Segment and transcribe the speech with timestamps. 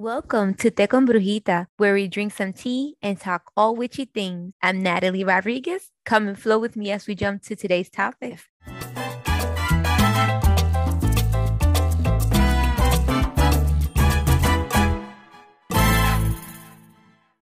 [0.00, 4.54] Welcome to Te con Brujita, where we drink some tea and talk all witchy things.
[4.62, 5.90] I'm Natalie Rodriguez.
[6.06, 8.38] Come and flow with me as we jump to today's topic.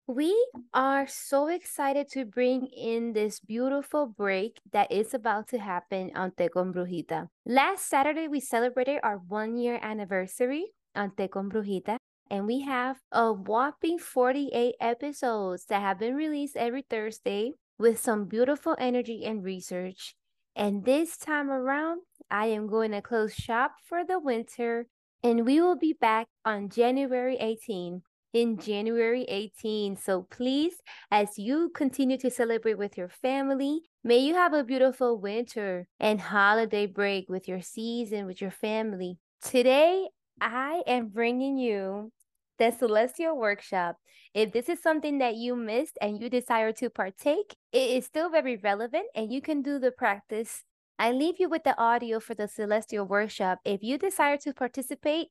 [0.07, 0.37] We
[0.75, 6.33] are so excited to bring in this beautiful break that is about to happen on
[6.37, 7.29] Te con Brujita.
[7.47, 11.97] Last Saturday, we celebrated our one year anniversary on Te con Brujita,
[12.35, 18.25] and we have a whopping 48 episodes that have been released every Thursday with some
[18.25, 20.17] beautiful energy and research.
[20.57, 22.01] And this time around,
[22.33, 24.89] I am going to close shop for the winter,
[25.23, 28.03] and we will be back on January 18
[28.33, 29.97] in January 18.
[29.97, 30.75] So please,
[31.13, 36.21] as you continue to celebrate with your family, may you have a beautiful winter and
[36.21, 39.19] holiday break with your season, with your family.
[39.41, 40.09] Today,
[40.41, 42.11] I am bringing you
[42.59, 43.97] the Celestial Workshop.
[44.33, 48.31] If this is something that you missed and you desire to partake, it is still
[48.31, 50.65] very relevant and you can do the practice.
[50.99, 53.59] I leave you with the audio for the Celestial Workshop.
[53.65, 55.29] If you desire to participate,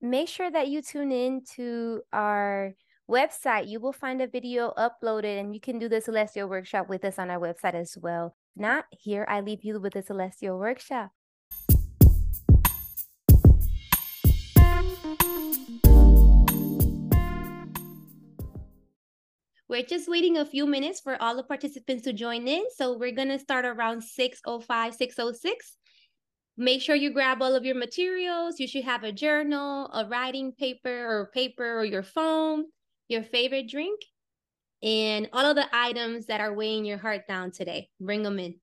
[0.00, 2.74] make sure that you tune in to our
[3.08, 3.68] website.
[3.68, 7.18] You will find a video uploaded and you can do the Celestial Workshop with us
[7.18, 8.34] on our website as well.
[8.56, 11.10] Not, here I leave you with the Celestial Workshop.
[19.70, 22.64] We're just waiting a few minutes for all the participants to join in.
[22.74, 25.76] So we're going to start around 605, 606.
[26.56, 28.58] Make sure you grab all of your materials.
[28.58, 32.64] You should have a journal, a writing paper or paper or your phone,
[33.06, 34.00] your favorite drink,
[34.82, 37.90] and all of the items that are weighing your heart down today.
[38.00, 38.56] Bring them in.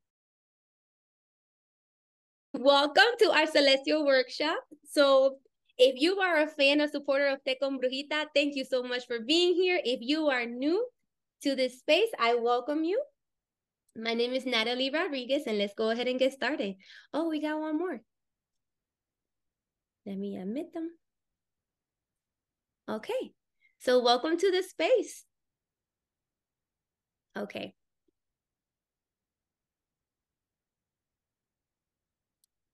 [2.53, 4.59] Welcome to our Celestial Workshop.
[4.83, 5.37] So
[5.77, 9.07] if you are a fan or supporter of Te con Brujita, thank you so much
[9.07, 9.79] for being here.
[9.81, 10.85] If you are new,
[11.41, 13.01] to this space, I welcome you.
[13.95, 16.75] My name is Natalie Rodriguez, and let's go ahead and get started.
[17.13, 18.01] Oh, we got one more.
[20.05, 20.91] Let me admit them.
[22.89, 23.33] Okay,
[23.79, 25.25] so welcome to the space.
[27.37, 27.73] Okay.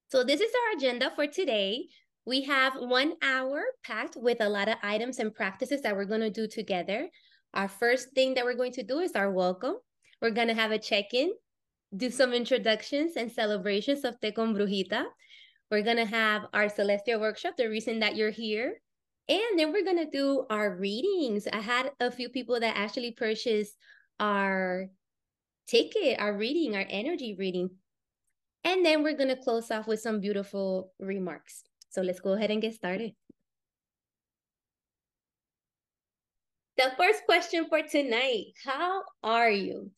[0.10, 1.88] So this is our agenda for today.
[2.26, 6.22] We have one hour packed with a lot of items and practices that we're going
[6.22, 7.10] to do together.
[7.53, 9.75] Our first thing that we're going to do is our welcome.
[10.22, 11.34] We're going to have a check-in,
[11.96, 15.06] do some introductions and celebrations of Te con Brujita.
[15.69, 18.81] We're going to have our Celestial Workshop, the reason that you're here.
[19.30, 21.47] And then we're going to do our readings.
[21.52, 23.75] I had a few people that actually purchased
[24.19, 24.88] our
[25.68, 27.69] ticket, our reading, our energy reading.
[28.63, 31.63] And then we're going to close off with some beautiful remarks.
[31.90, 33.13] So let's go ahead and get started.
[36.76, 39.92] The first question for tonight How are you?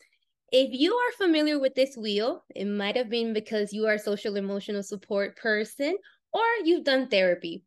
[0.52, 4.00] If you are familiar with this wheel, it might have been because you are a
[4.00, 5.96] social emotional support person
[6.34, 7.64] or you've done therapy.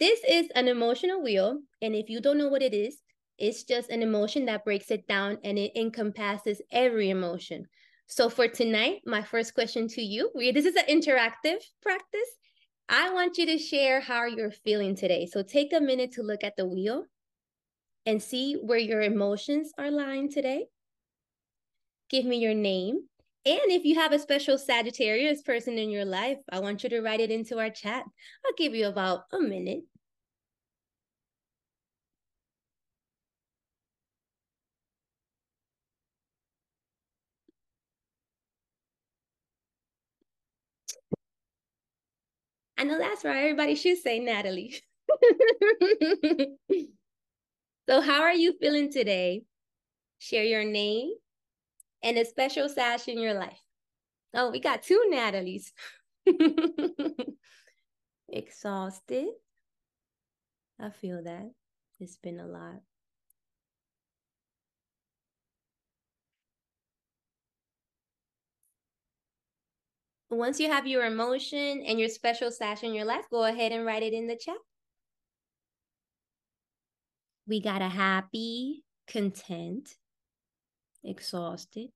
[0.00, 1.60] This is an emotional wheel.
[1.82, 3.02] And if you don't know what it is,
[3.36, 7.66] it's just an emotion that breaks it down and it encompasses every emotion.
[8.06, 12.30] So for tonight, my first question to you, this is an interactive practice.
[12.88, 15.26] I want you to share how you're feeling today.
[15.26, 17.04] So take a minute to look at the wheel
[18.06, 20.66] and see where your emotions are lying today.
[22.08, 23.00] Give me your name.
[23.44, 27.00] And if you have a special Sagittarius person in your life, I want you to
[27.00, 28.04] write it into our chat.
[28.44, 29.82] I'll give you about a minute.
[42.78, 43.36] I know that's right.
[43.36, 44.80] Everybody should say Natalie.
[47.88, 49.44] So, how are you feeling today?
[50.18, 51.12] Share your name
[52.02, 53.60] and a special sash in your life.
[54.34, 55.72] Oh, we got two Natalies.
[58.28, 59.28] Exhausted.
[60.80, 61.50] I feel that.
[62.00, 62.80] It's been a lot.
[70.28, 73.86] Once you have your emotion and your special sash in your life, go ahead and
[73.86, 74.56] write it in the chat.
[77.46, 79.96] We got a happy, content,
[81.02, 81.90] exhausted.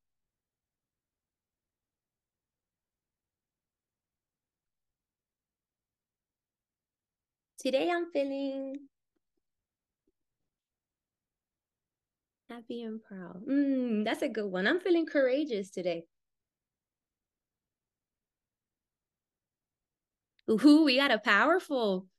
[7.59, 8.89] Today I'm feeling
[12.51, 13.43] happy and proud.
[13.47, 14.67] Mm, that's a good one.
[14.67, 16.05] I'm feeling courageous today.
[20.51, 22.10] Ooh, we got a powerful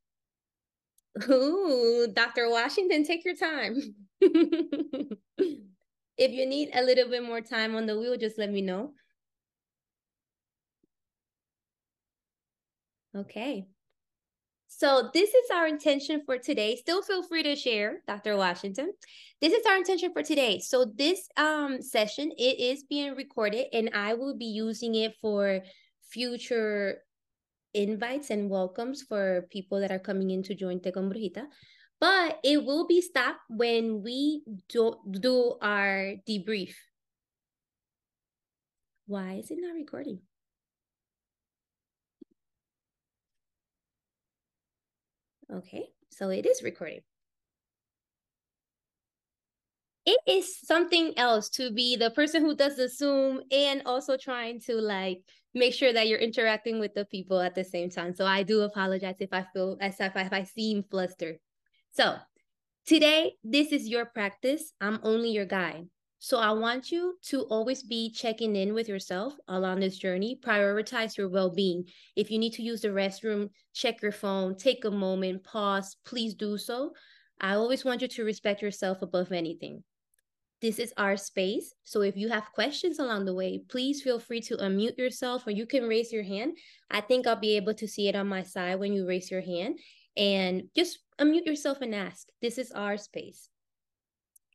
[1.29, 2.49] Ooh, Dr.
[2.49, 3.95] Washington, take your time.
[4.21, 5.17] if
[6.17, 8.93] you need a little bit more time on the wheel, just let me know.
[13.15, 13.67] Okay.
[14.67, 16.75] So this is our intention for today.
[16.77, 18.37] Still feel free to share, Dr.
[18.37, 18.93] Washington.
[19.41, 20.59] This is our intention for today.
[20.59, 25.59] So this um session, it is being recorded and I will be using it for
[26.09, 26.99] future
[27.73, 31.47] invites and welcomes for people that are coming in to join Te Brujita.
[31.99, 36.73] But it will be stopped when we do, do our debrief.
[39.05, 40.19] Why is it not recording?
[45.53, 47.01] Okay, so it is recording.
[50.11, 54.59] It is something else to be the person who does the Zoom and also trying
[54.61, 55.21] to like
[55.53, 58.13] make sure that you're interacting with the people at the same time.
[58.13, 61.37] So I do apologize if I feel as if I, if I seem flustered.
[61.93, 62.17] So
[62.85, 64.73] today, this is your practice.
[64.81, 65.87] I'm only your guide.
[66.19, 70.37] So I want you to always be checking in with yourself along this journey.
[70.45, 71.85] Prioritize your well-being.
[72.17, 76.33] If you need to use the restroom, check your phone, take a moment, pause, please
[76.33, 76.91] do so.
[77.39, 79.83] I always want you to respect yourself above anything.
[80.61, 81.73] This is our space.
[81.83, 85.51] So if you have questions along the way, please feel free to unmute yourself or
[85.51, 86.55] you can raise your hand.
[86.91, 89.41] I think I'll be able to see it on my side when you raise your
[89.41, 89.79] hand.
[90.15, 92.27] And just unmute yourself and ask.
[92.41, 93.49] This is our space.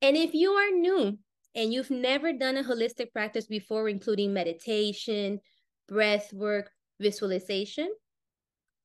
[0.01, 1.19] And if you are new
[1.57, 5.41] and you've never done a holistic practice before, including meditation,
[5.89, 6.71] breath work,
[7.01, 7.89] visualization,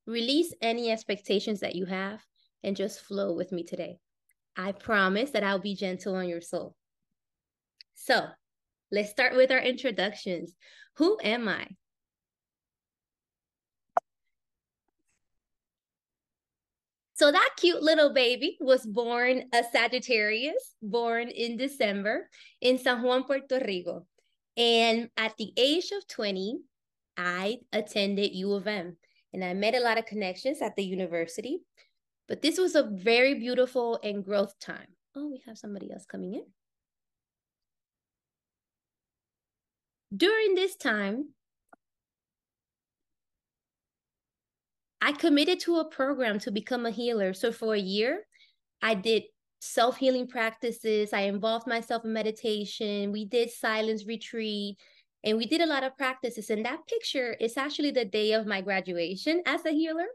[0.08, 2.22] release any expectations that you have
[2.64, 4.00] and just flow with me today.
[4.56, 6.76] I promise that I'll be gentle on your soul.
[7.96, 8.28] So
[8.92, 10.56] let's start with our introductions.
[10.98, 11.68] Who am I?
[17.14, 22.28] So that cute little baby was born a Sagittarius, born in December
[22.62, 24.08] in San Juan, Puerto Rico.
[24.58, 26.62] And at the age of 20,
[27.18, 28.98] I attended U of M
[29.34, 31.60] and I met a lot of connections at the university.
[32.28, 34.88] But this was a very beautiful and growth time.
[35.16, 36.46] Oh, we have somebody else coming in.
[40.16, 41.30] During this time,
[45.02, 47.34] I committed to a program to become a healer.
[47.34, 48.26] So for a year,
[48.82, 49.24] I did
[49.60, 51.14] self healing practices.
[51.14, 53.12] I involved myself in meditation.
[53.12, 54.78] We did silence retreat
[55.24, 56.50] and we did a lot of practices.
[56.50, 60.08] And that picture is actually the day of my graduation as a healer.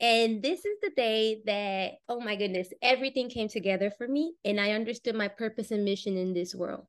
[0.00, 4.32] And this is the day that, oh my goodness, everything came together for me.
[4.44, 6.86] And I understood my purpose and mission in this world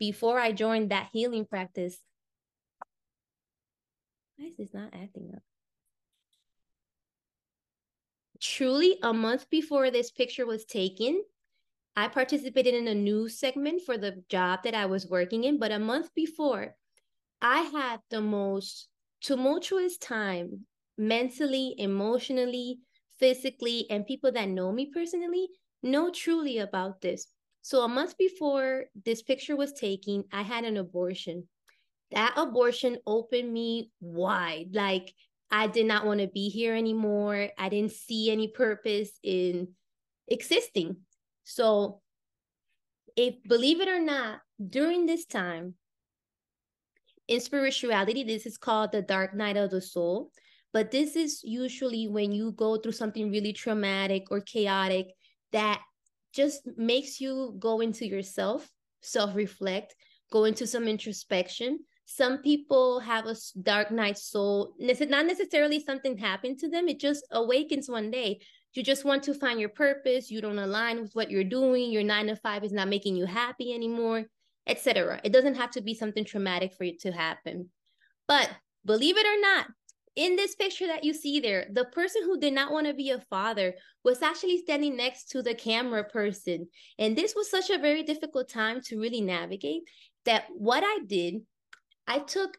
[0.00, 2.02] before I joined that healing practice.
[4.34, 5.44] Why is this not acting up?
[8.40, 11.24] Truly, a month before this picture was taken,
[11.96, 15.58] I participated in a news segment for the job that I was working in.
[15.58, 16.76] But a month before,
[17.42, 18.88] I had the most
[19.20, 20.66] tumultuous time
[20.98, 22.80] mentally, emotionally,
[23.18, 25.50] physically, and people that know me personally
[25.82, 27.36] know truly about this.
[27.62, 31.48] So a month before this picture was taken, I had an abortion.
[32.10, 34.70] That abortion opened me wide.
[34.72, 35.12] Like
[35.50, 37.48] I did not want to be here anymore.
[37.58, 39.68] I didn't see any purpose in
[40.28, 40.96] existing.
[41.44, 42.00] So
[43.16, 45.74] if believe it or not, during this time,
[47.28, 50.32] in spirituality, this is called the dark night of the soul.
[50.72, 55.08] But this is usually when you go through something really traumatic or chaotic
[55.52, 55.80] that
[56.34, 58.68] just makes you go into yourself,
[59.02, 59.94] self reflect,
[60.32, 61.80] go into some introspection.
[62.06, 64.74] Some people have a dark night soul.
[64.78, 68.40] Not necessarily something happened to them, it just awakens one day.
[68.74, 70.30] You just want to find your purpose.
[70.30, 71.90] You don't align with what you're doing.
[71.90, 74.26] Your nine to five is not making you happy anymore,
[74.66, 75.20] etc.
[75.24, 77.70] It doesn't have to be something traumatic for it to happen.
[78.28, 78.48] But
[78.84, 79.66] believe it or not,
[80.20, 83.08] in this picture that you see there, the person who did not want to be
[83.08, 83.72] a father
[84.04, 86.68] was actually standing next to the camera person.
[86.98, 89.80] And this was such a very difficult time to really navigate
[90.26, 91.36] that what I did,
[92.06, 92.58] I took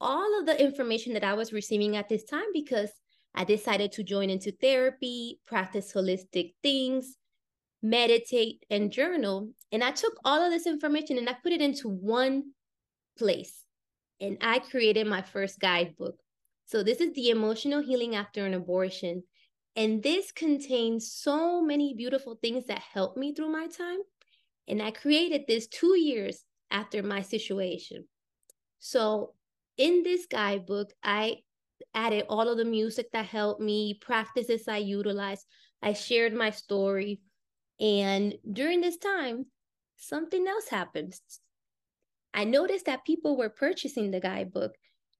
[0.00, 2.92] all of the information that I was receiving at this time because
[3.34, 7.16] I decided to join into therapy, practice holistic things,
[7.82, 9.50] meditate, and journal.
[9.72, 12.52] And I took all of this information and I put it into one
[13.18, 13.64] place.
[14.20, 16.14] And I created my first guidebook
[16.70, 19.24] so this is the emotional healing after an abortion.
[19.74, 23.98] And this contains so many beautiful things that helped me through my time.
[24.68, 28.04] And I created this two years after my situation.
[28.78, 29.34] So
[29.78, 31.38] in this guidebook, I
[31.92, 35.46] added all of the music that helped me, practices I utilized.
[35.82, 37.20] I shared my story.
[37.80, 39.46] And during this time,
[39.96, 41.14] something else happened.
[42.32, 44.76] I noticed that people were purchasing the guidebook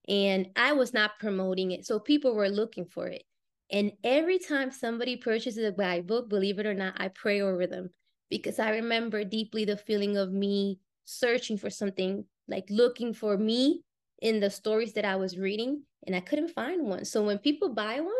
[0.07, 1.85] and I was not promoting it.
[1.85, 3.23] So people were looking for it.
[3.71, 7.89] And every time somebody purchases a guidebook, believe it or not, I pray over them
[8.29, 13.83] because I remember deeply the feeling of me searching for something, like looking for me
[14.21, 17.05] in the stories that I was reading, and I couldn't find one.
[17.05, 18.13] So when people buy one,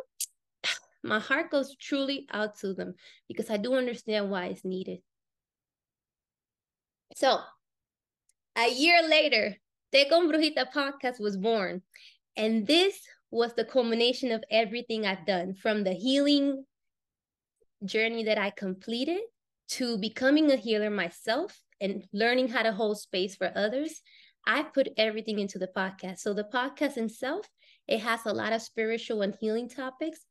[1.04, 2.96] my heart goes truly out to them
[3.28, 5.00] because I do understand why it's needed.
[7.16, 7.40] So
[8.58, 9.56] a year later,
[9.92, 11.82] Te con Brujita podcast was born.
[12.38, 16.64] And this was the culmination of everything I've done from the healing
[17.84, 19.20] journey that I completed
[19.70, 24.02] to becoming a healer myself and learning how to hold space for others.
[24.48, 26.20] I put everything into the podcast.
[26.20, 27.46] So the podcast itself,
[27.88, 30.26] it has a lot of spiritual and healing topics,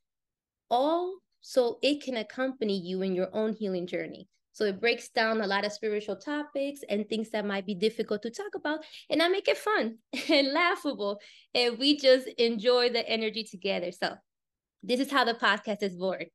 [0.70, 4.28] all so it can accompany you in your own healing journey.
[4.60, 8.20] So it breaks down a lot of spiritual topics and things that might be difficult
[8.20, 8.80] to talk about.
[9.08, 9.96] And I make it fun
[10.28, 11.18] and laughable.
[11.54, 13.90] And we just enjoy the energy together.
[13.90, 14.16] So
[14.82, 16.26] this is how the podcast is born.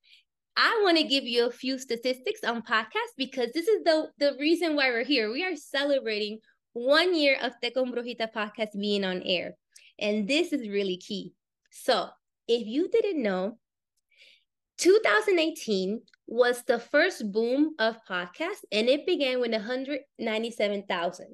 [0.58, 4.36] I want to give you a few statistics on podcasts because this is the, the
[4.40, 5.32] reason why we're here.
[5.32, 6.40] We are celebrating
[6.74, 9.52] one year of Te con Brujita podcast being on air.
[10.00, 11.34] And this is really key.
[11.70, 12.10] So
[12.48, 13.60] if you didn't know,
[14.80, 21.28] 2018 was the first boom of podcasts, and it began with 197,000.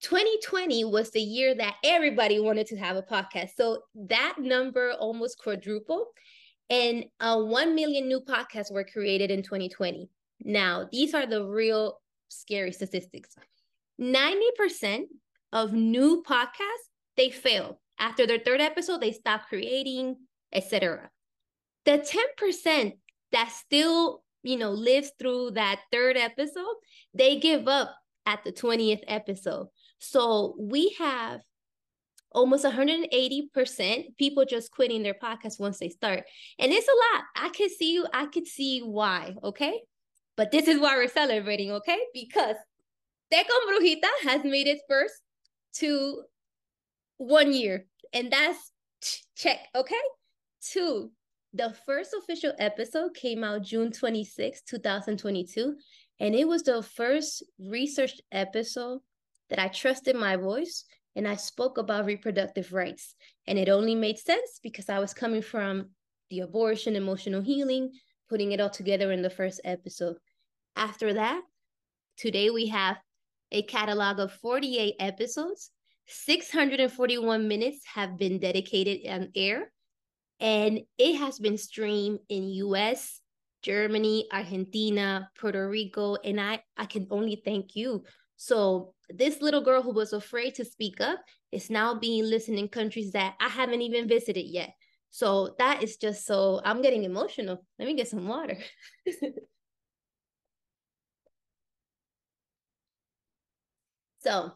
[0.00, 3.50] 2020 was the year that everybody wanted to have a podcast.
[3.56, 6.06] So that number almost quadrupled,
[6.70, 10.08] and uh, 1 million new podcasts were created in 2020.
[10.44, 13.34] Now, these are the real scary statistics
[14.00, 15.04] 90%
[15.52, 20.16] of new podcasts they fail after their third episode they stop creating
[20.52, 21.10] etc
[21.84, 21.98] the
[22.38, 22.92] 10%
[23.32, 26.74] that still, you know, lives through that third episode,
[27.14, 27.94] they give up
[28.26, 29.68] at the 20th episode.
[29.98, 31.40] So we have
[32.32, 36.24] almost 180% people just quitting their podcast once they start.
[36.58, 37.24] And it's a lot.
[37.36, 39.80] I could see you, I could see why, okay?
[40.36, 41.98] But this is why we're celebrating, okay?
[42.14, 42.56] Because
[43.30, 45.14] Te con Brujita has made its first
[45.76, 46.22] to
[47.16, 47.86] one year.
[48.12, 48.72] And that's
[49.36, 49.94] check, okay?
[50.62, 51.10] Two,
[51.58, 55.74] the first official episode came out June 26, 2022,
[56.20, 59.00] and it was the first research episode
[59.50, 60.84] that I trusted my voice
[61.16, 63.16] and I spoke about reproductive rights.
[63.48, 65.88] And it only made sense because I was coming from
[66.30, 67.90] the abortion, emotional healing,
[68.28, 70.16] putting it all together in the first episode.
[70.76, 71.42] After that,
[72.16, 72.98] today we have
[73.50, 75.70] a catalog of 48 episodes.
[76.06, 79.72] 641 minutes have been dedicated on air
[80.40, 83.20] and it has been streamed in US,
[83.62, 88.04] Germany, Argentina, Puerto Rico, and I I can only thank you.
[88.36, 91.18] So this little girl who was afraid to speak up
[91.50, 94.74] is now being listened in countries that I haven't even visited yet.
[95.10, 97.64] So that is just so I'm getting emotional.
[97.78, 98.58] Let me get some water.
[104.20, 104.52] so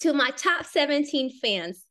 [0.00, 1.84] to my top 17 fans,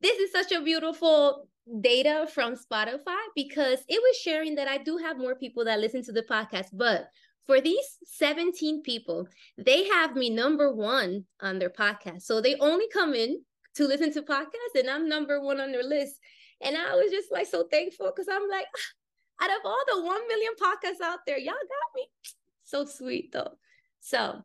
[0.00, 1.48] this is such a beautiful
[1.80, 6.02] data from Spotify because it was sharing that I do have more people that listen
[6.04, 6.68] to the podcast.
[6.72, 7.08] But
[7.46, 12.22] for these 17 people, they have me number one on their podcast.
[12.22, 13.42] So they only come in
[13.74, 16.16] to listen to podcasts, and I'm number one on their list.
[16.60, 18.66] And I was just like so thankful because I'm like,
[19.42, 22.08] out of all the 1 million podcasts out there, y'all got me.
[22.62, 23.54] So sweet though.
[23.98, 24.44] So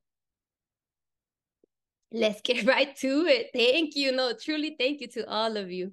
[2.11, 3.51] let's get right to it.
[3.53, 4.11] Thank you.
[4.11, 5.91] No, truly thank you to all of you.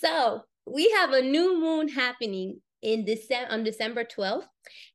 [0.00, 4.46] So we have a new moon happening in December on December 12th.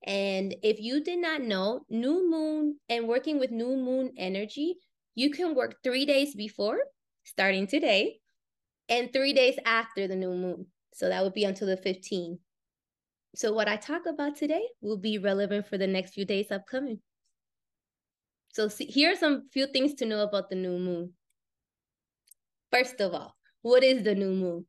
[0.06, 4.78] And if you did not know, new moon and working with new moon energy,
[5.16, 6.78] you can work three days before,
[7.26, 8.20] starting today,
[8.88, 10.68] and three days after the new moon.
[10.94, 12.40] So that would be until the 15th.
[13.36, 17.02] So what I talk about today will be relevant for the next few days upcoming.
[18.54, 21.14] So see, here are some few things to know about the new moon.
[22.72, 24.66] First of all, what is the new moon?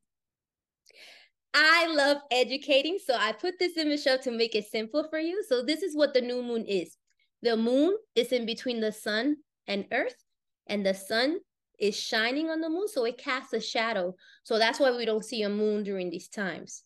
[1.57, 2.99] I love educating.
[3.03, 5.41] So I put this image up to make it simple for you.
[5.47, 6.97] So this is what the new moon is.
[7.41, 10.17] The moon is in between the sun and earth,
[10.67, 11.37] and the sun
[11.79, 12.89] is shining on the moon.
[12.89, 14.15] So it casts a shadow.
[14.43, 16.83] So that's why we don't see a moon during these times.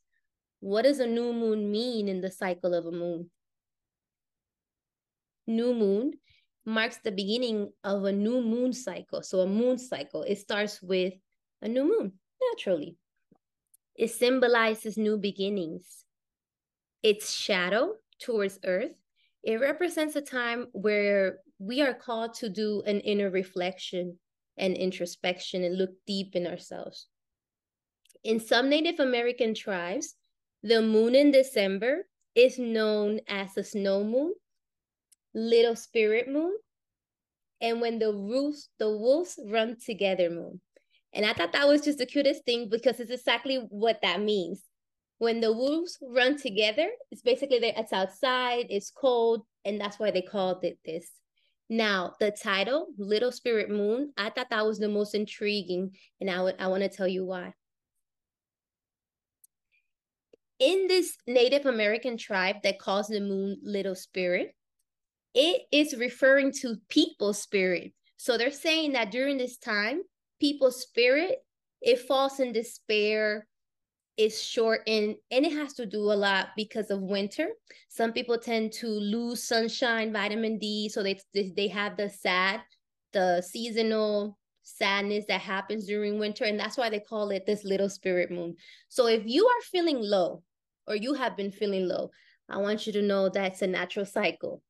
[0.59, 3.31] What does a new moon mean in the cycle of a moon?
[5.47, 6.13] New moon
[6.63, 9.23] marks the beginning of a new moon cycle.
[9.23, 11.13] So a moon cycle, it starts with
[11.63, 12.13] a new moon,
[12.51, 12.97] naturally.
[13.99, 16.05] It symbolizes new beginnings.
[17.03, 18.95] Its shadow towards Earth,
[19.43, 24.17] it represents a time where we are called to do an inner reflection
[24.57, 27.07] and introspection and look deep in ourselves.
[28.23, 30.15] In some Native American tribes,
[30.63, 34.33] the moon in December is known as a snow moon,
[35.33, 36.55] little spirit moon,
[37.59, 40.61] and when the wolves, the wolves run together moon.
[41.13, 44.63] And I thought that was just the cutest thing because it's exactly what that means.
[45.17, 50.11] When the wolves run together, it's basically that it's outside, it's cold, and that's why
[50.11, 51.09] they called it this.
[51.69, 56.41] Now, the title, Little Spirit Moon, I thought that was the most intriguing, and I,
[56.41, 57.53] would, I want to tell you why.
[60.59, 64.55] In this Native American tribe that calls the moon Little Spirit,
[65.33, 67.93] it is referring to people's spirit.
[68.17, 70.01] So they're saying that during this time,
[70.39, 71.37] people's spirit,
[71.81, 73.47] it falls in despair,
[74.17, 77.47] is shortened, and it has to do a lot because of winter.
[77.87, 82.61] Some people tend to lose sunshine, vitamin D, so they they have the sad,
[83.13, 87.89] the seasonal sadness that happens during winter, and that's why they call it this little
[87.89, 88.55] spirit moon.
[88.89, 90.43] So if you are feeling low,
[90.85, 92.11] or you have been feeling low,
[92.49, 94.61] I want you to know that's a natural cycle,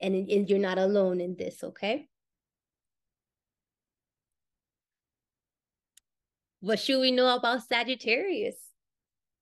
[0.00, 1.62] and, and you're not alone in this.
[1.62, 2.07] Okay.
[6.60, 8.56] What should we know about Sagittarius?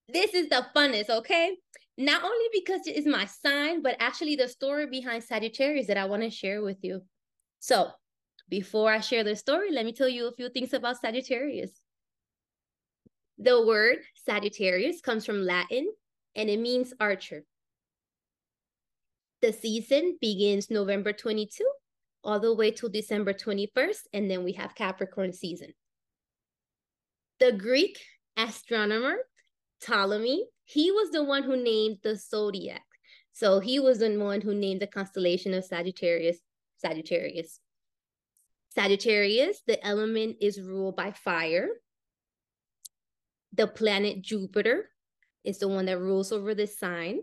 [0.09, 1.57] This is the funnest, okay?
[1.99, 6.05] Not only because it is my sign, but actually the story behind Sagittarius that I
[6.05, 7.03] want to share with you.
[7.59, 7.91] So,
[8.49, 11.81] before I share the story, let me tell you a few things about Sagittarius.
[13.39, 15.91] The word Sagittarius comes from Latin
[16.35, 17.45] and it means archer.
[19.43, 21.65] The season begins November 22
[22.23, 25.73] all the way till December 21st, and then we have Capricorn season.
[27.38, 27.99] The Greek
[28.37, 29.16] astronomer
[29.81, 32.83] Ptolemy, he was the one who named the zodiac.
[33.33, 36.39] So he was the one who named the constellation of Sagittarius,
[36.78, 37.61] Sagittarius.
[38.75, 41.69] Sagittarius, the element is ruled by fire.
[43.52, 44.89] The planet Jupiter
[45.45, 47.21] is the one that rules over this sign.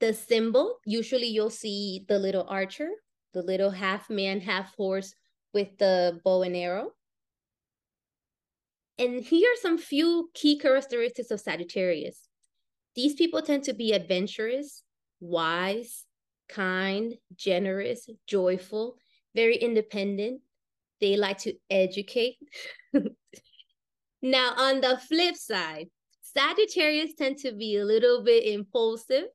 [0.00, 2.90] The symbol, usually you'll see the little archer,
[3.34, 5.14] the little half man, half horse
[5.54, 6.92] with the bow and arrow.
[8.98, 12.28] And here are some few key characteristics of Sagittarius.
[12.96, 14.82] These people tend to be adventurous,
[15.20, 16.04] wise,
[16.48, 18.96] kind, generous, joyful,
[19.36, 20.40] very independent.
[21.00, 22.38] They like to educate.
[24.22, 25.86] now, on the flip side,
[26.22, 29.26] Sagittarius tend to be a little bit impulsive.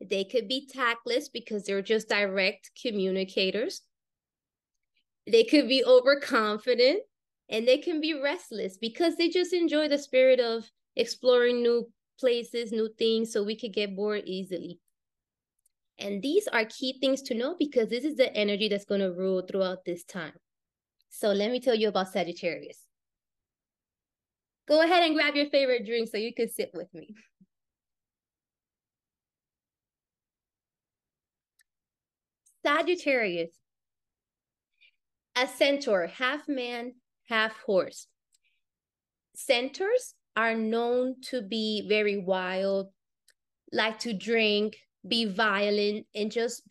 [0.00, 3.80] They could be tactless because they're just direct communicators.
[5.26, 7.00] They could be overconfident
[7.48, 12.72] and they can be restless because they just enjoy the spirit of exploring new places,
[12.72, 14.80] new things, so we could get bored easily.
[15.98, 19.12] And these are key things to know because this is the energy that's going to
[19.12, 20.32] rule throughout this time.
[21.08, 22.78] So let me tell you about Sagittarius.
[24.66, 27.14] Go ahead and grab your favorite drink so you can sit with me.
[32.64, 33.50] Sagittarius,
[35.36, 36.94] a centaur, half man,
[37.28, 38.06] half horse.
[39.34, 42.88] Centaurs are known to be very wild,
[43.72, 46.62] like to drink, be violent, and just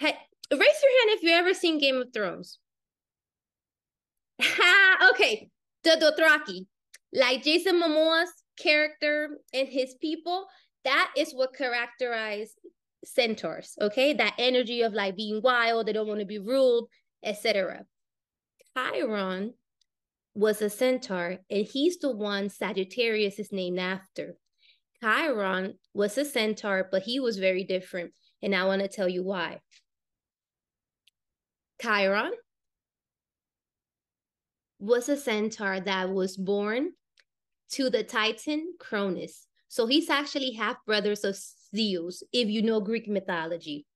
[0.00, 0.12] raise
[0.50, 2.58] your hand if you ever seen Game of Thrones.
[5.10, 5.48] okay,
[5.84, 6.66] the Dothraki,
[7.12, 10.46] like Jason Momoa's character and his people,
[10.84, 12.52] that is what characterize
[13.04, 13.76] centaurs.
[13.80, 16.88] Okay, that energy of like being wild, they don't want to be ruled,
[17.24, 17.84] etc.
[18.76, 19.54] Chiron
[20.38, 24.36] was a centaur, and he's the one Sagittarius is named after.
[25.02, 29.24] Chiron was a centaur, but he was very different, and I want to tell you
[29.24, 29.58] why.
[31.82, 32.34] Chiron
[34.78, 36.90] was a centaur that was born
[37.72, 39.48] to the Titan Cronus.
[39.66, 41.36] So he's actually half brothers of
[41.74, 43.87] Zeus, if you know Greek mythology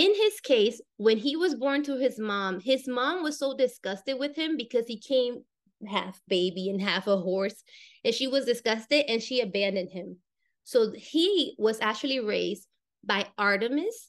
[0.00, 4.18] in his case, when he was born to his mom, his mom was so disgusted
[4.18, 5.44] with him because he came
[5.86, 7.62] half baby and half a horse,
[8.02, 10.16] and she was disgusted and she abandoned him.
[10.64, 12.66] So he was actually raised
[13.04, 14.08] by Artemis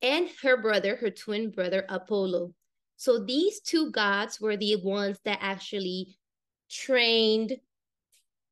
[0.00, 2.54] and her brother, her twin brother, Apollo.
[2.96, 6.18] So these two gods were the ones that actually
[6.70, 7.56] trained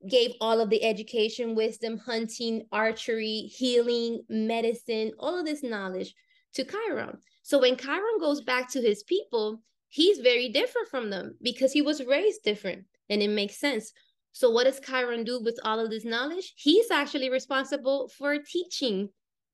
[0.08, 6.14] gave all of the education, wisdom, hunting, archery, healing, medicine, all of this knowledge
[6.54, 7.18] to Chiron.
[7.42, 11.82] So when Chiron goes back to his people, he's very different from them because he
[11.82, 13.92] was raised different and it makes sense.
[14.32, 16.54] So what does Chiron do with all of this knowledge?
[16.56, 19.10] He's actually responsible for teaching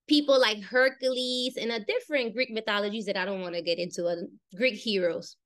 [0.09, 4.07] people like Hercules and a different Greek mythologies that I don't want to get into,
[4.07, 4.17] uh,
[4.57, 5.37] Greek heroes.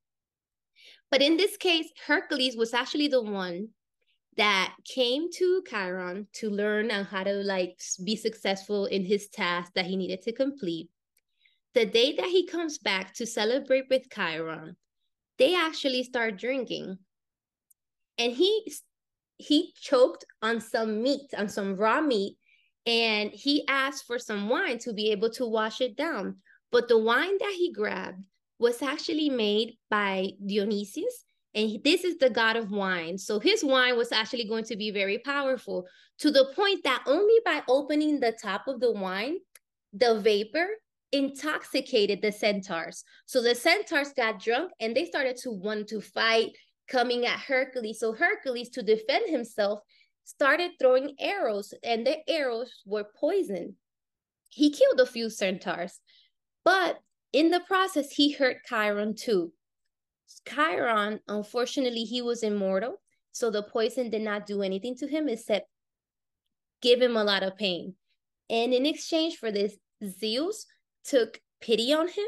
[1.11, 3.69] But in this case, Hercules was actually the one
[4.37, 9.73] that came to Chiron to learn on how to like be successful in his task
[9.75, 10.89] that he needed to complete.
[11.75, 14.77] The day that he comes back to celebrate with Chiron,
[15.39, 16.99] they actually start drinking.
[18.19, 18.73] And he
[19.37, 22.37] he choked on some meat, on some raw meat,
[22.87, 26.37] and he asked for some wine to be able to wash it down.
[26.71, 28.25] But the wine that he grabbed
[28.59, 31.24] was actually made by Dionysius,
[31.55, 33.17] and this is the god of wine.
[33.19, 35.87] So his wine was actually going to be very powerful
[36.19, 39.37] to the point that only by opening the top of the wine,
[39.93, 40.67] the vapor
[41.13, 43.05] intoxicated the centaurs.
[43.27, 46.51] So the centaurs got drunk and they started to want to fight,
[46.89, 48.01] coming at Hercules.
[48.01, 49.81] So Hercules, to defend himself,
[50.25, 53.75] started throwing arrows, and the arrows were poisoned.
[54.49, 56.01] He killed a few centaurs,
[56.65, 56.99] but
[57.33, 59.53] in the process, he hurt Chiron too.
[60.49, 63.01] Chiron, unfortunately, he was immortal,
[63.33, 65.67] so the poison did not do anything to him except
[66.83, 67.95] give him a lot of pain.
[68.51, 70.67] And in exchange for this, Zeus
[71.05, 72.27] took pity on him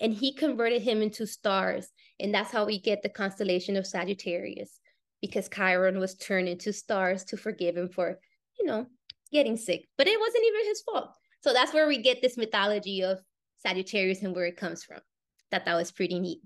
[0.00, 1.88] and he converted him into stars.
[2.18, 4.80] And that's how we get the constellation of Sagittarius,
[5.20, 8.18] because Chiron was turned into stars to forgive him for,
[8.58, 8.86] you know,
[9.30, 9.88] getting sick.
[9.96, 11.14] But it wasn't even his fault.
[11.42, 13.20] So that's where we get this mythology of
[13.58, 15.00] Sagittarius and where it comes from.
[15.50, 16.40] That that was pretty neat.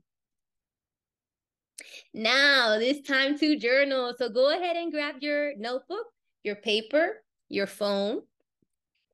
[2.14, 4.14] Now it's time to journal.
[4.16, 6.06] So go ahead and grab your notebook,
[6.42, 8.22] your paper, your phone.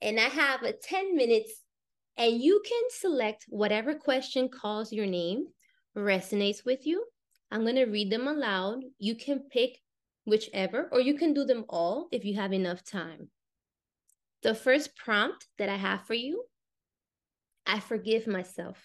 [0.01, 1.63] And I have a 10 minutes
[2.17, 5.47] and you can select whatever question calls your name,
[5.97, 7.05] resonates with you.
[7.51, 8.81] I'm going to read them aloud.
[8.99, 9.79] You can pick
[10.25, 13.31] whichever, or you can do them all if you have enough time.
[14.43, 16.45] The first prompt that I have for you
[17.69, 18.79] I forgive myself.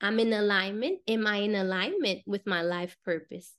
[0.00, 1.00] I'm in alignment.
[1.08, 3.54] Am I in alignment with my life purpose?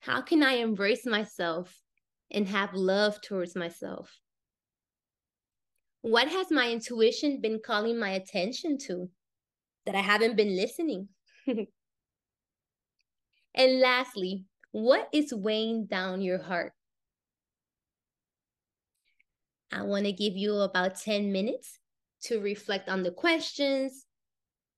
[0.00, 1.80] How can I embrace myself
[2.30, 4.18] and have love towards myself?
[6.00, 9.10] What has my intuition been calling my attention to
[9.86, 11.08] that I haven't been listening?
[11.46, 11.68] and
[13.54, 16.72] lastly, what is weighing down your heart?
[19.70, 21.78] I want to give you about 10 minutes
[22.24, 24.06] to reflect on the questions,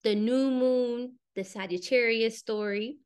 [0.03, 2.99] the new moon, the Sagittarius story,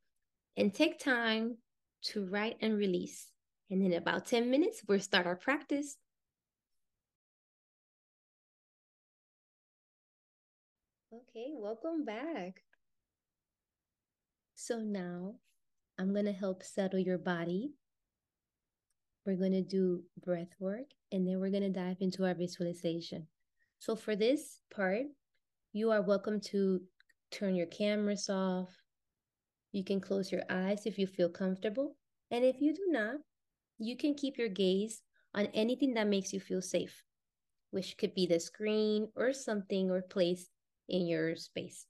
[0.55, 1.57] and take time
[2.01, 3.27] to write and release.
[3.69, 5.97] And in about 10 minutes, we'll start our practice.
[11.13, 12.63] Okay, welcome back.
[14.55, 15.35] So now
[15.97, 17.73] I'm going to help settle your body.
[19.25, 23.27] We're going to do breath work and then we're going to dive into our visualization.
[23.79, 25.05] So for this part,
[25.71, 26.81] you are welcome to
[27.31, 28.69] turn your cameras off.
[29.71, 31.95] You can close your eyes if you feel comfortable.
[32.29, 33.15] And if you do not,
[33.77, 35.01] you can keep your gaze
[35.33, 37.03] on anything that makes you feel safe,
[37.71, 40.49] which could be the screen or something or place
[40.89, 41.85] in your space.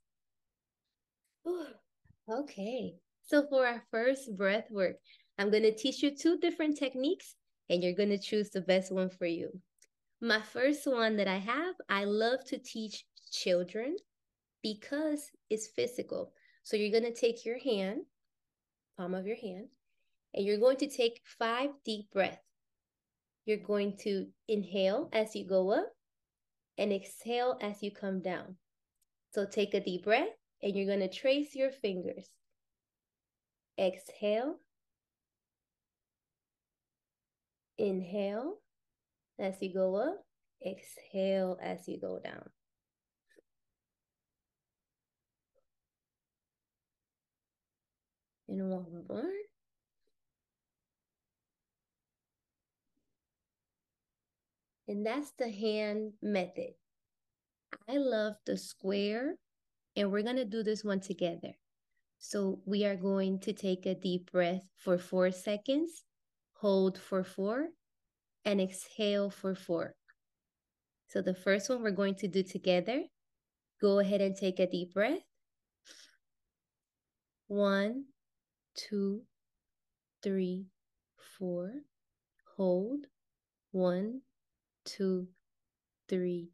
[2.31, 2.93] okay,
[3.25, 4.97] so for our first breath work,
[5.39, 7.33] I'm going to teach you two different techniques
[7.67, 9.59] and you're going to choose the best one for you.
[10.21, 13.95] My first one that I have, I love to teach children
[14.61, 16.33] because it's physical.
[16.63, 18.01] So you're going to take your hand,
[18.97, 19.69] palm of your hand,
[20.33, 22.37] and you're going to take five deep breaths.
[23.45, 25.87] You're going to inhale as you go up
[26.77, 28.57] and exhale as you come down.
[29.31, 30.27] So take a deep breath
[30.61, 32.29] and you're going to trace your fingers.
[33.79, 34.57] Exhale.
[37.77, 38.57] Inhale
[39.39, 40.23] as you go up.
[40.65, 42.49] Exhale as you go down.
[48.49, 49.23] And one more.
[54.87, 56.73] And that's the hand method.
[57.87, 59.35] I love the square,
[59.95, 61.53] and we're going to do this one together.
[62.17, 66.03] So we are going to take a deep breath for four seconds,
[66.53, 67.67] hold for four,
[68.45, 69.95] and exhale for four.
[71.07, 73.03] So the first one we're going to do together.
[73.81, 75.21] Go ahead and take a deep breath.
[77.47, 78.05] One,
[78.75, 79.23] two,
[80.21, 80.67] three,
[81.37, 81.71] four.
[82.57, 83.05] Hold.
[83.71, 84.21] One,
[84.85, 85.27] two,
[86.07, 86.49] three,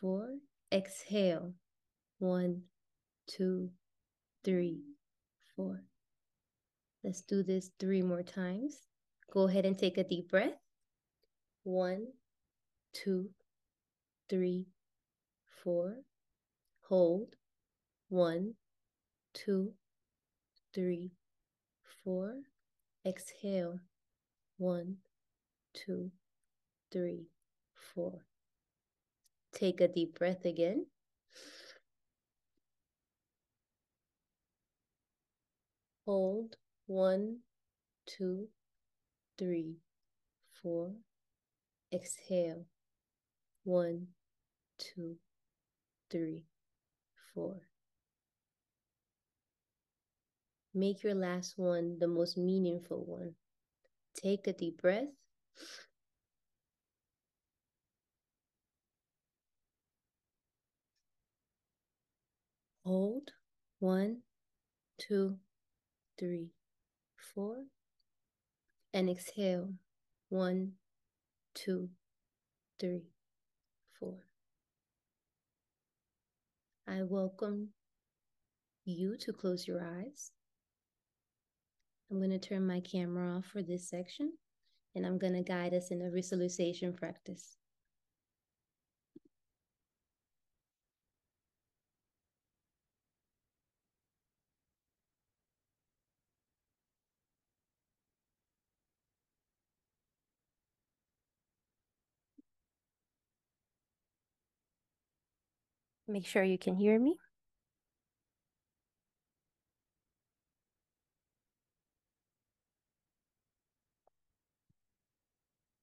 [0.00, 0.28] four.
[0.72, 1.52] Exhale.
[2.18, 2.62] One,
[3.28, 3.70] two,
[4.44, 4.82] three,
[5.54, 5.84] four.
[7.04, 8.78] Let's do this three more times.
[9.32, 10.63] Go ahead and take a deep breath.
[11.64, 12.08] One,
[12.92, 13.30] two,
[14.28, 14.66] three,
[15.62, 15.96] four.
[16.88, 17.36] Hold.
[18.10, 18.52] One,
[19.32, 19.72] two,
[20.74, 21.12] three,
[22.04, 22.34] four.
[23.06, 23.80] Exhale.
[24.58, 24.98] One,
[25.72, 26.10] two,
[26.92, 27.28] three,
[27.94, 28.26] four.
[29.54, 30.84] Take a deep breath again.
[36.04, 36.56] Hold.
[36.86, 37.38] One,
[38.06, 38.48] two,
[39.38, 39.76] three,
[40.62, 40.92] four.
[41.94, 42.64] Exhale.
[43.62, 44.08] One,
[44.78, 45.16] two,
[46.10, 46.42] three,
[47.32, 47.60] four.
[50.74, 53.34] Make your last one the most meaningful one.
[54.20, 55.04] Take a deep breath.
[62.84, 63.30] Hold.
[63.78, 64.22] One,
[64.98, 65.36] two,
[66.18, 66.48] three,
[67.34, 67.64] four.
[68.92, 69.74] And exhale.
[70.28, 70.72] One,
[71.54, 71.88] two,
[72.80, 73.02] three,
[73.98, 74.18] four.
[76.86, 77.68] I welcome
[78.84, 80.32] you to close your eyes.
[82.10, 84.32] I'm going to turn my camera off for this section
[84.94, 87.56] and I'm going to guide us in a visualization practice.
[106.06, 107.16] Make sure you can hear me.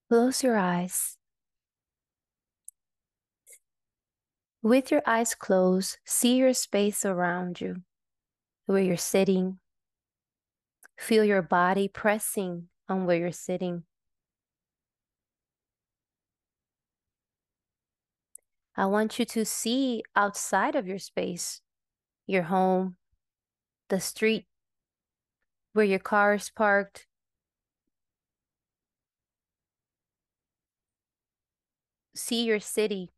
[0.10, 1.18] Close your eyes.
[4.62, 7.84] With your eyes closed, see your space around you,
[8.66, 9.60] where you're sitting.
[11.00, 13.86] Feel your body pressing on where you're sitting.
[18.76, 21.62] I want you to see outside of your space,
[22.26, 22.96] your home,
[23.90, 24.46] the street
[25.74, 27.08] where your car is parked.
[32.16, 33.12] See your city,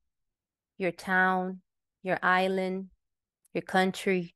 [0.78, 1.62] your town,
[2.02, 2.90] your island,
[3.54, 4.36] your country.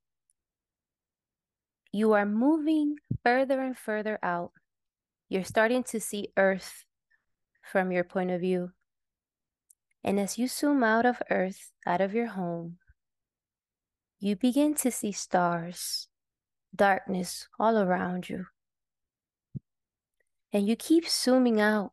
[1.92, 4.52] You are moving further and further out.
[5.30, 6.86] You're starting to see Earth
[7.62, 8.72] from your point of view.
[10.04, 12.78] And as you zoom out of Earth, out of your home,
[14.20, 16.08] you begin to see stars,
[16.76, 18.46] darkness all around you.
[20.52, 21.92] And you keep zooming out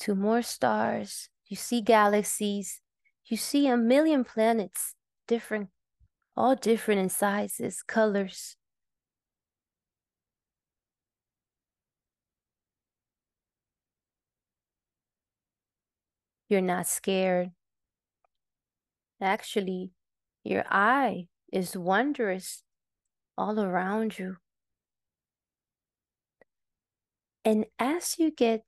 [0.00, 1.28] to more stars.
[1.46, 2.80] You see galaxies.
[3.24, 4.94] You see a million planets,
[5.26, 5.70] different,
[6.36, 8.56] all different in sizes, colors.
[16.52, 17.52] You're not scared.
[19.22, 19.92] Actually,
[20.44, 22.62] your eye is wondrous
[23.38, 24.36] all around you.
[27.42, 28.64] And as you get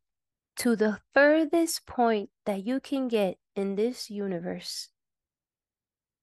[0.56, 4.88] to the furthest point that you can get in this universe,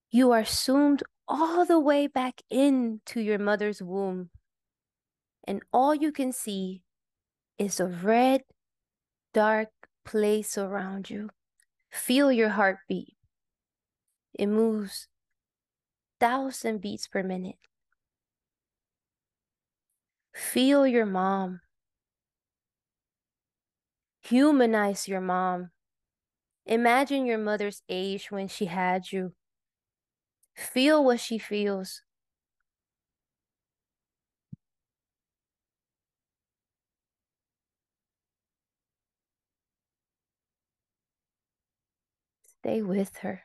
[0.10, 4.32] you are zoomed all the way back into your mother's womb.
[5.44, 6.82] And all you can see
[7.60, 8.42] is a red,
[9.32, 9.70] dark
[10.04, 11.30] place around you.
[11.92, 13.16] Feel your heartbeat.
[14.34, 15.08] It moves
[16.20, 17.58] thousand beats per minute.
[20.34, 21.62] Feel your mom.
[24.22, 25.72] Humanize your mom.
[26.66, 29.34] Imagine your mother's age when she had you.
[30.56, 32.04] Feel what she feels.
[42.64, 43.42] Stay with her.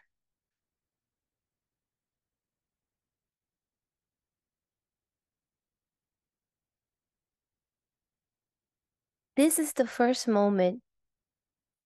[9.37, 10.83] This is the first moment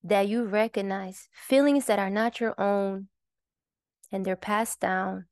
[0.02, 3.08] that you recognize feelings that are not your own
[4.10, 5.26] and they're passed down.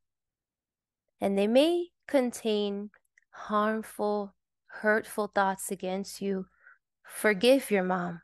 [1.21, 2.91] And they may contain
[3.31, 4.35] harmful,
[4.67, 6.47] hurtful thoughts against you.
[7.03, 8.21] Forgive your mom.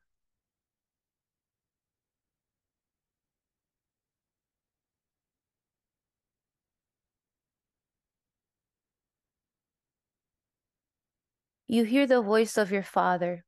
[11.66, 13.44] You hear the voice of your father.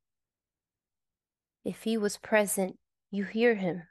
[1.65, 2.79] If he was present,
[3.11, 3.83] you hear him.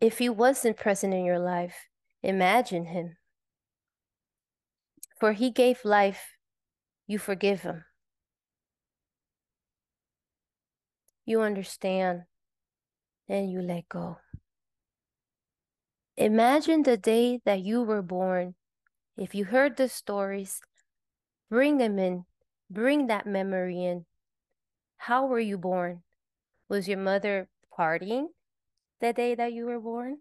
[0.00, 1.88] If he wasn't present in your life,
[2.22, 3.16] imagine him.
[5.20, 6.36] For he gave life,
[7.06, 7.84] you forgive him.
[11.24, 12.22] You understand
[13.28, 14.18] and you let go.
[16.16, 18.54] Imagine the day that you were born.
[19.16, 20.60] If you heard the stories,
[21.50, 22.24] bring them in,
[22.70, 24.04] bring that memory in.
[24.98, 26.02] How were you born?
[26.68, 28.26] Was your mother partying
[29.00, 30.18] the day that you were born?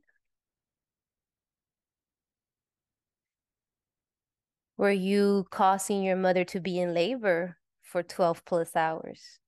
[4.78, 9.40] Were you causing your mother to be in labor for 12 plus hours?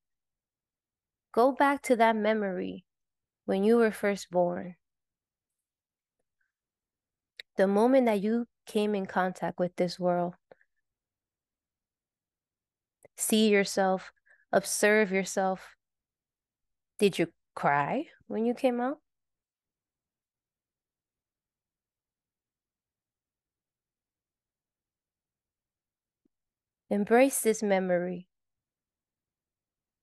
[1.32, 2.86] Go back to that memory
[3.46, 4.76] when you were first born.
[7.58, 10.34] The moment that you came in contact with this world.
[13.20, 14.14] See yourself,
[14.54, 15.76] observe yourself.
[17.00, 19.00] Did you cry when you came out?
[26.90, 28.30] Embrace this memory.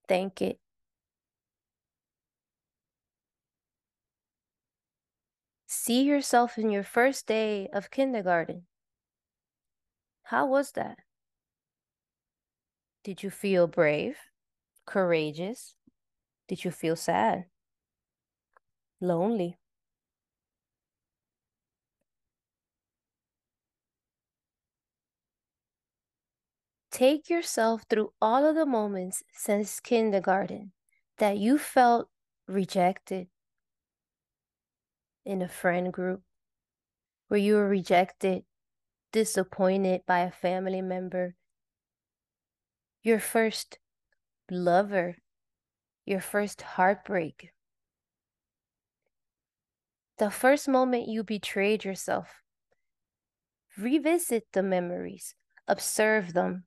[0.06, 0.58] Thank it.
[5.66, 8.66] See yourself in your first day of kindergarten.
[10.24, 10.98] How was that?
[13.06, 14.18] Did you feel brave,
[14.84, 15.76] courageous?
[16.48, 17.44] Did you feel sad,
[19.00, 19.60] lonely?
[26.90, 30.72] Take yourself through all of the moments since kindergarten
[31.18, 32.08] that you felt
[32.48, 33.28] rejected
[35.24, 36.22] in a friend group,
[37.28, 38.44] where you were rejected,
[39.12, 41.36] disappointed by a family member,
[43.06, 43.78] your first
[44.50, 45.16] lover,
[46.04, 47.52] your first heartbreak,
[50.18, 52.42] the first moment you betrayed yourself.
[53.78, 55.36] Revisit the memories,
[55.68, 56.64] observe them,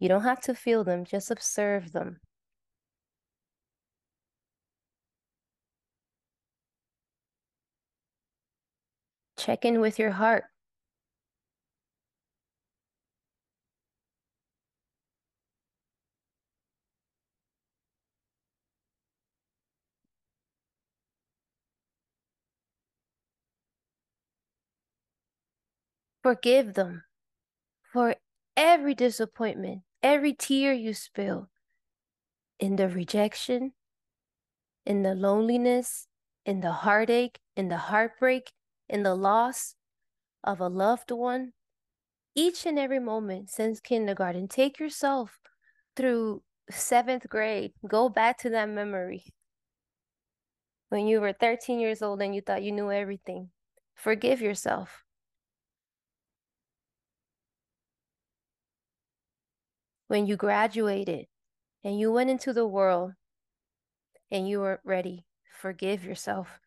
[0.00, 2.18] you don't have to feel them, just observe them.
[9.36, 10.46] Check in with your heart.
[26.26, 27.04] Forgive them
[27.92, 28.16] for
[28.56, 31.50] every disappointment, every tear you spill
[32.58, 33.74] in the rejection,
[34.84, 36.08] in the loneliness,
[36.44, 38.50] in the heartache, in the heartbreak,
[38.88, 39.76] in the loss
[40.42, 41.52] of a loved one.
[42.34, 45.38] Each and every moment since kindergarten, take yourself
[45.94, 47.72] through seventh grade.
[47.86, 49.26] Go back to that memory
[50.88, 53.50] when you were 13 years old and you thought you knew everything.
[53.94, 55.05] Forgive yourself.
[60.08, 61.28] When you graduated
[61.84, 63.14] and you went into the world
[64.30, 66.60] and you were ready, forgive yourself.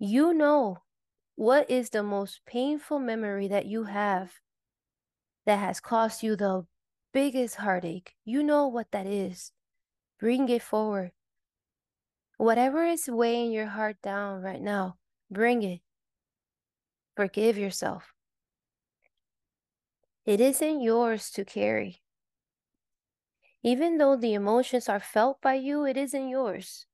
[0.00, 0.82] You know
[1.36, 4.40] what is the most painful memory that you have
[5.46, 6.66] that has caused you the
[7.12, 8.14] biggest heartache.
[8.24, 9.52] You know what that is.
[10.18, 11.12] Bring it forward.
[12.36, 14.96] Whatever is weighing your heart down right now,
[15.30, 15.80] bring it.
[17.16, 18.12] Forgive yourself.
[20.24, 22.02] It isn't yours to carry.
[23.62, 26.86] Even though the emotions are felt by you, it isn't yours.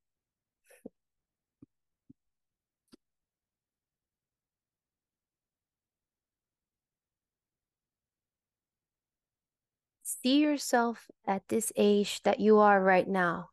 [10.24, 13.50] See yourself at this age that you are right now.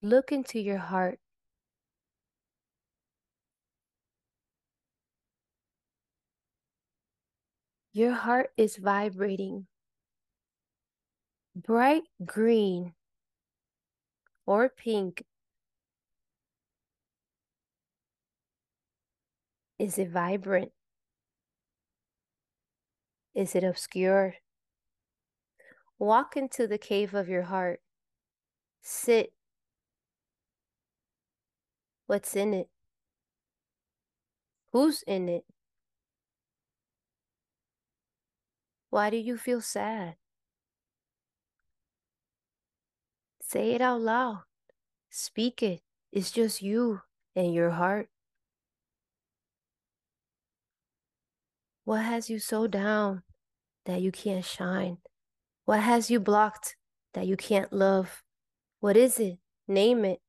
[0.00, 1.18] Look into your heart.
[7.92, 9.66] Your heart is vibrating.
[11.54, 12.94] Bright green
[14.46, 15.24] or pink.
[19.78, 20.72] Is it vibrant?
[23.34, 24.36] Is it obscure?
[25.98, 27.80] Walk into the cave of your heart.
[28.80, 29.32] Sit.
[32.06, 32.68] What's in it?
[34.72, 35.44] Who's in it?
[38.90, 40.16] Why do you feel sad?
[43.40, 44.42] Say it out loud.
[45.10, 45.82] Speak it.
[46.12, 47.02] It's just you.
[47.36, 48.08] and your heart?
[51.84, 53.22] What has you so down
[53.84, 54.98] that you can't shine?
[55.66, 56.76] What has you blocked
[57.12, 58.22] that you can't love?
[58.80, 59.38] What is it?
[59.68, 60.20] Name it.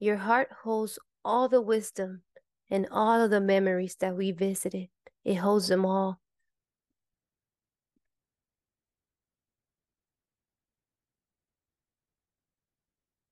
[0.00, 2.22] Your heart holds all the wisdom
[2.70, 4.88] and all of the memories that we visited.
[5.24, 6.20] It holds them all.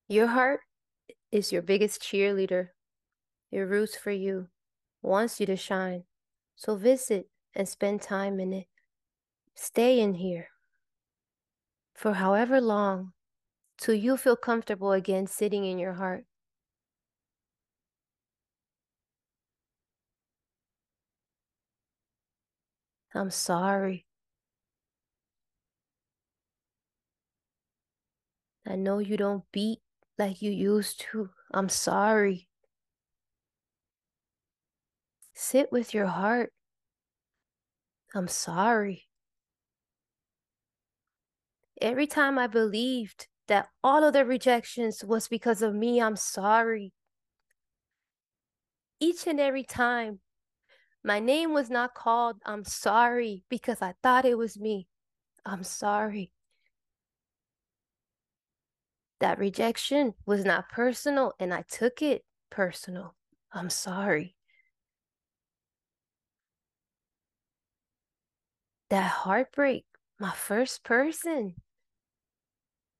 [0.09, 0.61] Your heart
[1.31, 2.69] is your biggest cheerleader.
[3.51, 4.49] It roots for you,
[5.01, 6.03] wants you to shine.
[6.55, 8.67] So visit and spend time in it.
[9.55, 10.49] Stay in here
[11.93, 13.13] for however long
[13.77, 16.25] till you feel comfortable again sitting in your heart.
[23.13, 24.05] I'm sorry.
[28.67, 29.79] I know you don't beat
[30.17, 31.29] like you used to.
[31.53, 32.47] I'm sorry.
[35.33, 36.51] Sit with your heart.
[38.15, 39.07] I'm sorry.
[41.79, 46.93] Every time I believed that all of the rejections was because of me, I'm sorry.
[48.99, 50.19] Each and every time
[51.03, 54.87] my name was not called, I'm sorry because I thought it was me.
[55.45, 56.31] I'm sorry.
[59.19, 63.15] That rejection was not personal and I took it personal.
[63.51, 64.35] I'm sorry.
[68.89, 69.85] That heartbreak,
[70.19, 71.55] my first person,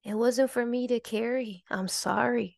[0.04, 1.64] it wasn't for me to carry.
[1.70, 2.57] I'm sorry.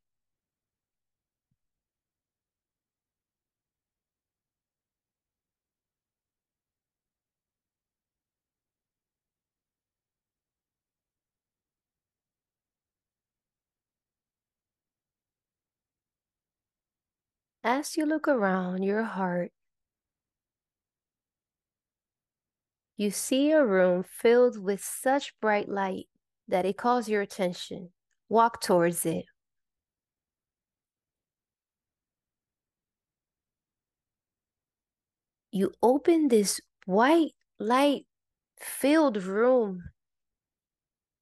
[17.64, 19.52] As you look around your heart,
[22.96, 26.08] you see a room filled with such bright light
[26.48, 27.90] that it calls your attention.
[28.30, 29.26] Walk towards it.
[35.52, 38.06] You open this white light
[38.62, 39.84] filled room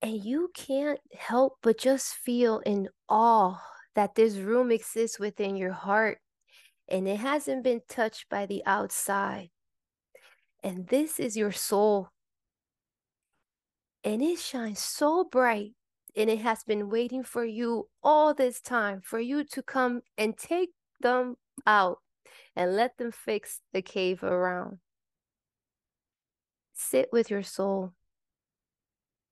[0.01, 3.59] and you can't help but just feel in awe
[3.95, 6.19] that this room exists within your heart
[6.87, 9.49] and it hasn't been touched by the outside.
[10.63, 12.09] And this is your soul.
[14.03, 15.73] And it shines so bright
[16.15, 20.37] and it has been waiting for you all this time for you to come and
[20.37, 20.69] take
[21.01, 21.35] them
[21.65, 21.99] out
[22.55, 24.79] and let them fix the cave around.
[26.73, 27.93] Sit with your soul.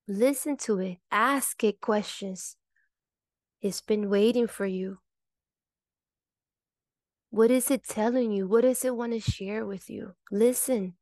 [0.06, 0.98] Listen to it.
[1.10, 2.56] Ask it questions.
[3.60, 4.98] It's been waiting for you.
[7.30, 8.48] What is it telling you?
[8.48, 10.14] What does it want to share with you?
[10.32, 10.96] Listen.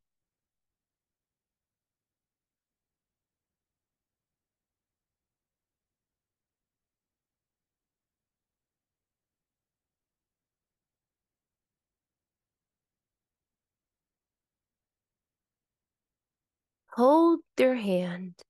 [16.95, 18.43] Hold their hand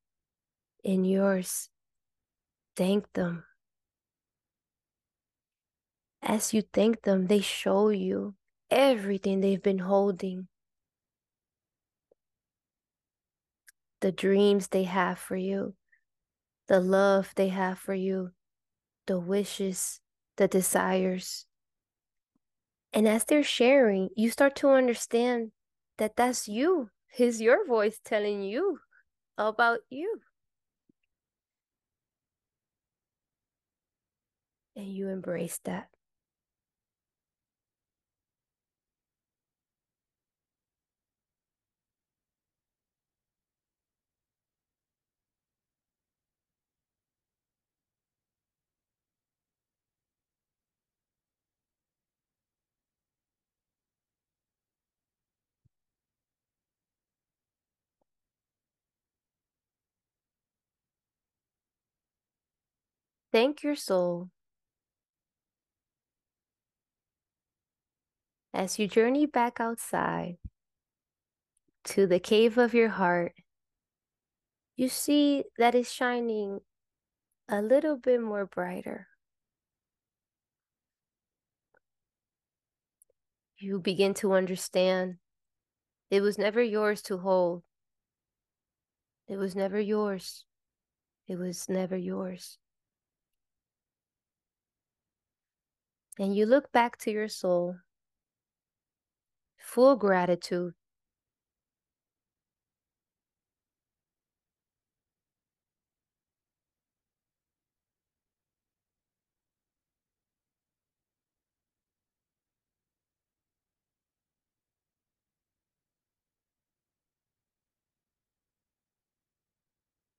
[0.84, 1.70] in yours.
[2.76, 3.44] Thank them.
[6.26, 8.34] As you thank them, they show you
[8.70, 10.48] everything they've been holding.
[14.00, 15.74] The dreams they have for you,
[16.66, 18.30] the love they have for you,
[19.06, 20.00] the wishes,
[20.36, 21.44] the desires.
[22.94, 25.52] And as they're sharing, you start to understand
[25.98, 26.88] that that's you.
[27.18, 28.78] Is your voice telling you
[29.36, 30.20] about you.
[34.74, 35.93] And you embrace that.
[63.34, 64.30] Thank your soul
[68.52, 70.36] as you journey back outside
[71.82, 73.32] to the cave of your heart.
[74.76, 76.60] You see that it's shining
[77.48, 79.08] a little bit more brighter.
[83.58, 85.16] You begin to understand
[86.08, 87.64] it was never yours to hold.
[89.26, 90.44] It was never yours.
[91.26, 92.58] it was never yours.
[96.18, 97.76] And you look back to your soul,
[99.58, 100.74] full gratitude.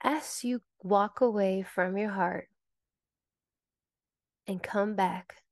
[0.02, 2.50] As you walk away from your heart
[4.48, 5.44] and come back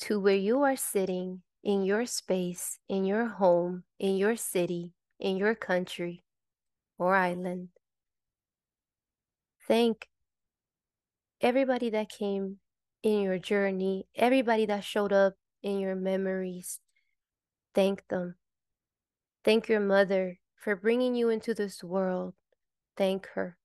[0.00, 5.36] to where you are sitting in your space, in your home, in your city, in
[5.36, 6.24] your country
[6.98, 7.68] or island.
[9.68, 10.08] Thank
[11.40, 12.58] everybody that came
[13.02, 16.80] in your journey, everybody that showed up in your memories.
[17.74, 18.36] Thank them.
[19.44, 22.34] Thank your mother for bringing you into this world.
[22.96, 23.56] Thank her.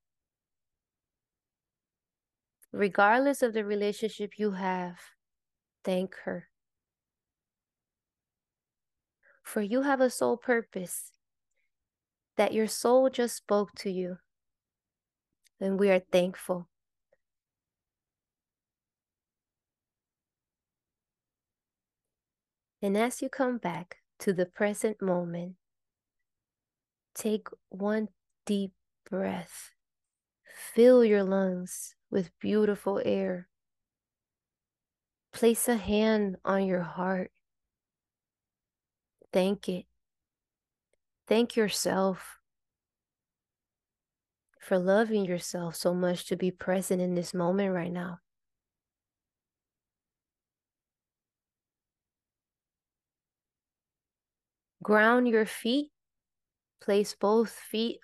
[2.71, 4.97] Regardless of the relationship you have,
[5.85, 6.49] thank her.
[9.43, 11.11] For you have a soul purpose
[12.35, 14.17] that your soul just spoke to you.
[15.61, 16.67] And we are thankful.
[22.81, 25.55] And as you come back to the present moment,
[27.13, 28.09] take one
[28.45, 28.73] deep
[29.09, 29.71] breath.
[30.73, 33.47] Fill your lungs with beautiful air.
[35.35, 37.29] Place a hand on your heart.
[39.33, 39.85] Thank it.
[41.27, 42.39] Thank yourself
[44.61, 48.19] for loving yourself so much to be present in this moment right now.
[54.81, 55.91] Ground your feet.
[56.81, 57.99] Place both feet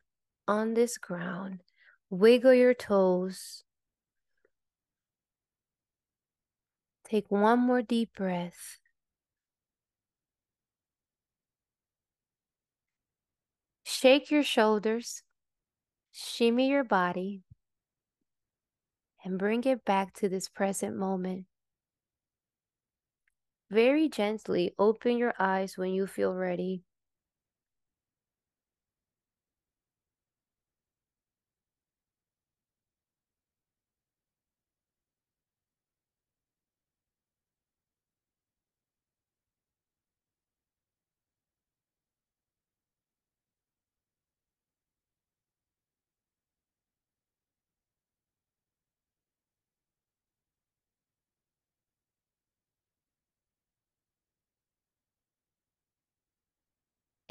[0.49, 1.61] on this ground.
[2.09, 3.63] Wiggle your toes.
[7.11, 8.79] Take one more deep breath.
[13.83, 15.21] Shake your shoulders,
[16.13, 17.41] shimmy your body,
[19.25, 21.47] and bring it back to this present moment.
[23.69, 26.85] Very gently open your eyes when you feel ready.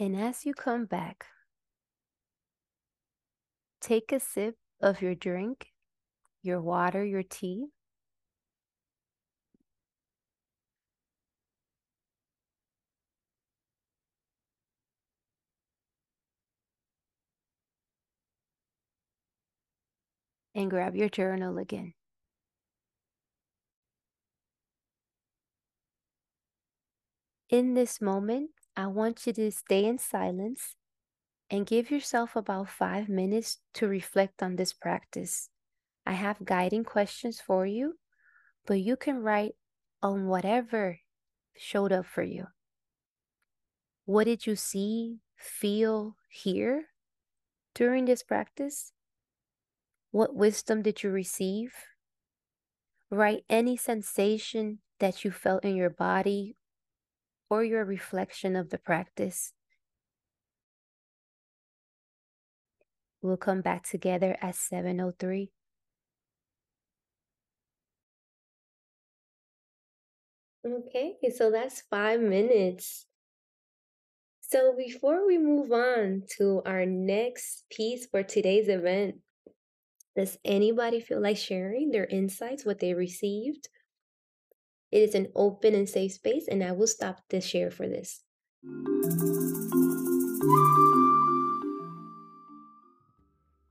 [0.01, 1.26] And as you come back,
[3.82, 5.66] take a sip of your drink,
[6.42, 7.66] your water, your tea.
[20.55, 21.92] And grab your journal again.
[27.51, 30.74] In this moment, I want you to stay in silence
[31.50, 35.50] and give yourself about five minutes to reflect on this practice.
[36.06, 37.98] I have guiding questions for you,
[38.66, 39.52] but you can write
[40.02, 41.00] on whatever
[41.54, 42.46] showed up for you.
[44.06, 46.86] What did you see, feel, hear
[47.74, 48.92] during this practice?
[50.10, 51.74] What wisdom did you receive?
[53.10, 56.56] Write any sensation that you felt in your body
[57.51, 59.53] or your reflection of the practice.
[63.20, 65.51] We'll come back together at 7.03.
[70.64, 73.07] Okay, so that's five minutes.
[74.40, 79.16] So before we move on to our next piece for today's event,
[80.16, 83.68] does anybody feel like sharing their insights, what they received?
[84.91, 88.22] It is an open and safe space, and I will stop the share for this.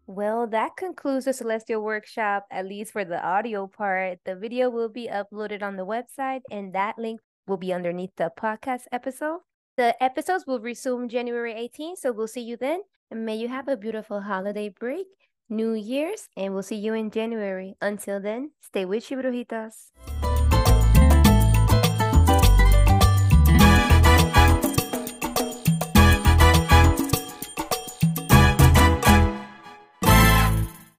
[0.08, 4.20] Well, that concludes the Celestial Workshop, at least for the audio part.
[4.26, 8.32] The video will be uploaded on the website, and that link will be underneath the
[8.38, 9.42] podcast episode.
[9.78, 12.82] The episodes will resume January 18th, so we'll see you then.
[13.12, 15.08] And may you have a beautiful holiday break,
[15.50, 17.76] New Year's, and we'll see you in January.
[17.82, 19.92] Until then, stay with you, brujitas.